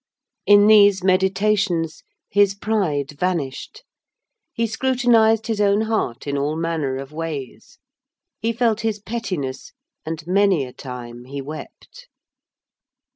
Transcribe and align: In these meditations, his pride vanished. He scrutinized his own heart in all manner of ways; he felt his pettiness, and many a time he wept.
In 0.47 0.65
these 0.65 1.03
meditations, 1.03 2.01
his 2.27 2.55
pride 2.55 3.11
vanished. 3.19 3.83
He 4.51 4.65
scrutinized 4.65 5.45
his 5.45 5.61
own 5.61 5.81
heart 5.81 6.25
in 6.25 6.39
all 6.39 6.55
manner 6.55 6.97
of 6.97 7.11
ways; 7.13 7.77
he 8.39 8.51
felt 8.51 8.81
his 8.81 8.97
pettiness, 8.97 9.73
and 10.03 10.25
many 10.25 10.65
a 10.65 10.73
time 10.73 11.25
he 11.25 11.39
wept. 11.39 12.07